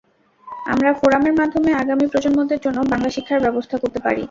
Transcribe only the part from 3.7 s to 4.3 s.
করতে পারি।